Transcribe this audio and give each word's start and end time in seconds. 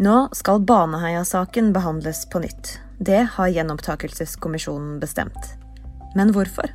Nå 0.00 0.28
skal 0.32 0.62
Baneheia-saken 0.64 1.74
behandles 1.76 2.22
på 2.32 2.40
nytt. 2.40 2.78
Det 2.98 3.18
har 3.34 3.48
Gjenopptakelseskommisjonen 3.48 4.94
bestemt. 5.00 5.50
Men 6.16 6.32
hvorfor? 6.32 6.72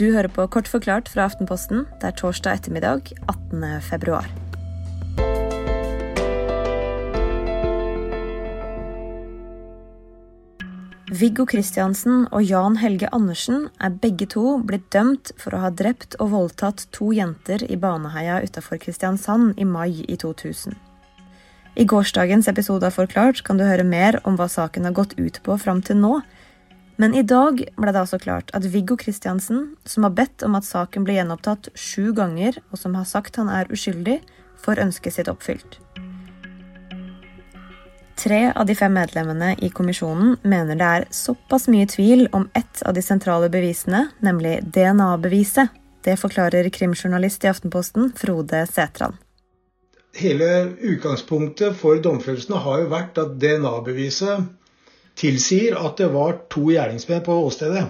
Du 0.00 0.06
hører 0.14 0.32
på 0.32 0.46
Kort 0.48 0.70
forklart 0.72 1.12
fra 1.12 1.26
Aftenposten. 1.28 1.84
Det 2.00 2.08
er 2.08 2.16
torsdag 2.16 2.56
ettermiddag 2.56 3.12
18. 3.28 3.68
februar. 3.84 4.32
Viggo 11.12 11.44
Kristiansen 11.44 12.30
og 12.32 12.48
Jan 12.48 12.80
Helge 12.80 13.12
Andersen 13.12 13.66
er 13.76 13.92
begge 13.92 14.24
to 14.24 14.56
blitt 14.64 14.88
dømt 14.88 15.34
for 15.36 15.52
å 15.52 15.66
ha 15.66 15.68
drept 15.68 16.16
og 16.16 16.32
voldtatt 16.32 16.88
to 16.96 17.12
jenter 17.12 17.68
i 17.68 17.76
Baneheia 17.76 18.40
utafor 18.40 18.80
Kristiansand 18.80 19.60
i 19.60 19.68
mai 19.68 20.06
i 20.08 20.16
2000. 20.16 20.86
I 21.74 21.84
gårsdagens 21.84 22.48
episode 22.48 22.86
av 22.86 22.96
Forklart 22.98 23.42
kan 23.46 23.58
du 23.58 23.64
høre 23.64 23.86
mer 23.86 24.18
om 24.26 24.34
hva 24.36 24.48
saken 24.50 24.88
har 24.88 24.94
gått 24.96 25.14
ut 25.18 25.38
på 25.46 25.54
fram 25.58 25.82
til 25.86 26.00
nå. 26.02 26.16
Men 27.00 27.14
i 27.14 27.22
dag 27.22 27.62
ble 27.78 27.92
det 27.94 28.00
altså 28.02 28.18
klart 28.20 28.50
at 28.56 28.66
Viggo 28.72 28.96
Kristiansen, 28.98 29.76
som 29.86 30.04
har 30.04 30.16
bedt 30.18 30.42
om 30.44 30.58
at 30.58 30.66
saken 30.66 31.06
ble 31.06 31.16
gjenopptatt 31.16 31.70
sju 31.78 32.10
ganger, 32.16 32.58
og 32.74 32.82
som 32.82 32.98
har 32.98 33.06
sagt 33.08 33.38
han 33.40 33.48
er 33.48 33.70
uskyldig, 33.72 34.18
får 34.60 34.82
ønsket 34.82 35.16
sitt 35.16 35.30
oppfylt. 35.32 35.78
Tre 38.20 38.42
av 38.52 38.66
de 38.68 38.76
fem 38.76 38.92
medlemmene 38.92 39.54
i 39.64 39.70
kommisjonen 39.72 40.34
mener 40.42 40.76
det 40.76 40.90
er 40.98 41.08
såpass 41.14 41.70
mye 41.72 41.88
tvil 41.88 42.26
om 42.36 42.50
ett 42.52 42.82
av 42.84 42.98
de 42.98 43.00
sentrale 43.00 43.48
bevisene, 43.48 44.10
nemlig 44.20 44.58
DNA-beviset. 44.74 45.72
Det 46.04 46.18
forklarer 46.20 46.68
krimjournalist 46.74 47.44
i 47.46 47.48
Aftenposten 47.54 48.12
Frode 48.20 48.66
Sætran. 48.68 49.16
Hele 50.20 50.48
utgangspunktet 50.92 51.76
for 51.80 52.00
domfellelsen 52.04 52.58
har 52.64 52.82
jo 52.82 52.90
vært 52.92 53.18
at 53.22 53.36
DNA-beviset 53.40 54.48
tilsier 55.20 55.76
at 55.80 55.96
det 56.00 56.10
var 56.12 56.42
to 56.52 56.66
gjerningsmenn 56.70 57.24
på 57.24 57.36
åstedet. 57.46 57.86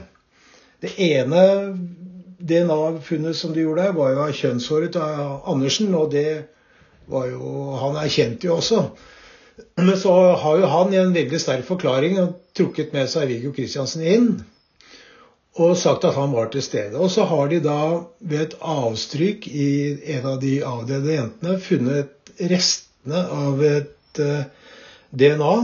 Det 0.80 0.94
ene 1.10 1.42
DNA-funnet 2.38 3.36
som 3.36 3.52
de 3.54 3.66
gjorde, 3.66 3.90
var 3.96 4.14
jo 4.14 4.22
av 4.24 4.36
kjønnshåret 4.36 4.96
av 4.96 5.50
Andersen, 5.50 5.90
og 5.94 6.12
det 6.14 6.44
var 7.10 7.26
jo 7.26 7.74
Han 7.82 7.96
erkjente 7.98 8.46
jo 8.46 8.60
også 8.60 8.84
men 9.76 9.96
så 9.98 10.12
har 10.36 10.60
jo 10.60 10.68
han 10.70 10.94
i 10.94 11.00
en 11.00 11.14
veldig 11.14 11.40
sterk 11.40 11.66
forklaring 11.68 12.18
trukket 12.56 12.94
med 12.96 13.10
seg 13.12 13.28
Viggo 13.30 13.52
Kristiansen 13.56 14.04
inn 14.06 14.28
og 15.60 15.76
sagt 15.76 16.06
at 16.08 16.16
han 16.16 16.32
var 16.32 16.48
til 16.52 16.64
stede. 16.64 16.96
Og 16.96 17.10
så 17.12 17.26
har 17.28 17.50
de 17.50 17.60
da 17.64 17.80
ved 18.20 18.46
et 18.46 18.56
avstryk 18.60 19.46
i 19.50 19.68
en 20.16 20.28
av 20.32 20.40
de 20.42 20.54
avdøde 20.64 21.14
jentene 21.14 21.58
funnet 21.60 22.32
restene 22.40 23.20
av 23.36 23.60
et 23.64 24.20
eh, 24.24 24.48
DNA 25.10 25.54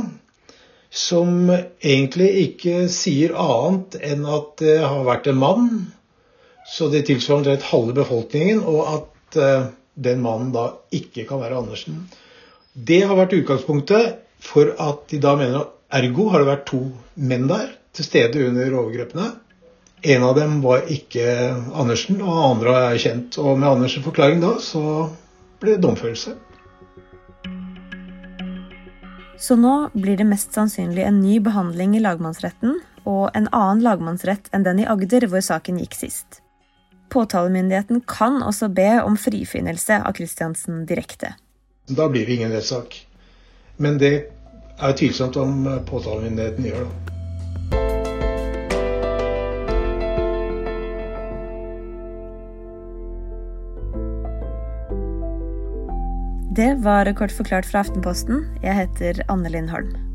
som 0.97 1.50
egentlig 1.50 2.28
ikke 2.42 2.86
sier 2.92 3.34
annet 3.36 3.98
enn 4.00 4.24
at 4.28 4.55
det 4.62 4.78
har 4.80 5.05
vært 5.06 5.28
en 5.30 5.41
mann. 5.41 5.67
Så 6.67 6.89
det 6.91 7.05
tilsvarer 7.06 7.42
omtrent 7.42 7.67
halve 7.70 7.94
befolkningen, 8.00 8.62
og 8.64 8.80
at 8.91 9.39
uh, 9.39 9.69
den 9.94 10.22
mannen 10.24 10.55
da 10.55 10.70
ikke 10.94 11.27
kan 11.28 11.42
være 11.42 11.61
Andersen. 11.61 12.06
Det 12.74 13.02
har 13.06 13.19
vært 13.19 13.36
utgangspunktet 13.36 14.17
for 14.42 14.72
at 14.83 15.05
de 15.12 15.20
da 15.22 15.36
mener 15.39 15.62
at 15.62 16.00
ergo 16.00 16.30
har 16.33 16.42
det 16.42 16.50
vært 16.50 16.67
to 16.72 16.83
menn 17.14 17.47
der 17.50 17.70
til 17.97 18.08
stede 18.08 18.48
under 18.48 18.80
overgrepene. 18.80 19.28
En 20.06 20.22
av 20.22 20.36
dem 20.36 20.60
var 20.62 20.84
ikke 20.86 21.26
Andersen, 21.74 22.20
og 22.22 22.36
andre 22.52 22.74
er 22.92 22.98
kjent. 23.02 23.34
Og 23.42 23.56
med 23.58 23.66
Andersens 23.66 24.04
forklaring 24.06 24.38
da, 24.38 24.52
så 24.62 24.82
ble 25.58 25.74
det 25.74 25.82
domfølelse. 25.82 26.36
Så 29.42 29.56
nå 29.58 29.72
blir 29.96 30.14
det 30.20 30.28
mest 30.30 30.54
sannsynlig 30.54 31.02
en 31.02 31.18
ny 31.24 31.40
behandling 31.42 31.96
i 31.98 32.04
lagmannsretten, 32.04 32.78
og 33.02 33.34
en 33.34 33.50
annen 33.50 33.83
lagmannsrett 33.83 34.46
enn 34.55 34.68
den 34.68 34.84
i 34.84 34.86
Agder 34.86 35.27
hvor 35.27 35.42
saken 35.42 35.83
gikk 35.83 35.98
sist. 35.98 36.39
Påtalemyndigheten 37.11 38.05
kan 38.06 38.39
også 38.46 38.70
be 38.70 39.00
om 39.02 39.18
frifinnelse 39.18 39.98
av 40.06 40.14
Christiansen 40.20 40.84
direkte. 40.86 41.34
Da 41.90 42.06
blir 42.06 42.30
det 42.30 42.39
ingen 42.39 42.55
rettssak. 42.55 42.95
Men 43.83 43.98
det 43.98 44.14
er 44.78 44.96
tvilsomt 45.02 45.36
om 45.42 45.66
påtalemyndigheten 45.90 46.70
gjør 46.70 46.86
det. 46.86 47.15
Det 56.56 56.74
var 56.80 57.12
kort 57.12 57.33
forklart 57.36 57.67
fra 57.68 57.83
Aftenposten. 57.84 58.46
Jeg 58.62 58.74
heter 58.78 59.18
Anne 59.28 59.50
Lindholm. 59.52 60.05